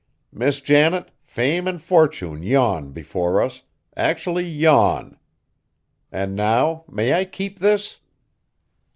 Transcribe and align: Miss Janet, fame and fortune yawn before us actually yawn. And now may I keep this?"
Miss 0.31 0.61
Janet, 0.61 1.11
fame 1.21 1.67
and 1.67 1.79
fortune 1.79 2.41
yawn 2.41 2.91
before 2.91 3.39
us 3.39 3.61
actually 3.95 4.45
yawn. 4.49 5.19
And 6.11 6.35
now 6.35 6.85
may 6.91 7.13
I 7.13 7.23
keep 7.23 7.59
this?" 7.59 7.97